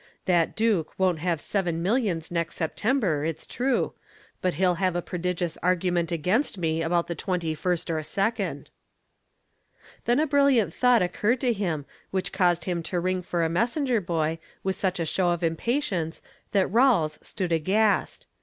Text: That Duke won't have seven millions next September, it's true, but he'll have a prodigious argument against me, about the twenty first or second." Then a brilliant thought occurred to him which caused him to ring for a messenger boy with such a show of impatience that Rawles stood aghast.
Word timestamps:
That 0.25 0.55
Duke 0.55 0.97
won't 0.97 1.19
have 1.19 1.39
seven 1.39 1.83
millions 1.83 2.31
next 2.31 2.55
September, 2.55 3.23
it's 3.23 3.45
true, 3.45 3.93
but 4.41 4.55
he'll 4.55 4.73
have 4.81 4.95
a 4.95 5.01
prodigious 5.03 5.59
argument 5.61 6.11
against 6.11 6.57
me, 6.57 6.81
about 6.81 7.05
the 7.05 7.13
twenty 7.13 7.53
first 7.53 7.87
or 7.91 8.01
second." 8.01 8.71
Then 10.05 10.19
a 10.19 10.25
brilliant 10.25 10.73
thought 10.73 11.03
occurred 11.03 11.39
to 11.41 11.53
him 11.53 11.85
which 12.09 12.33
caused 12.33 12.65
him 12.65 12.81
to 12.81 12.99
ring 12.99 13.21
for 13.21 13.43
a 13.43 13.47
messenger 13.49 14.01
boy 14.01 14.39
with 14.63 14.75
such 14.75 14.99
a 14.99 15.05
show 15.05 15.29
of 15.29 15.43
impatience 15.43 16.23
that 16.51 16.65
Rawles 16.71 17.19
stood 17.21 17.51
aghast. 17.51 18.25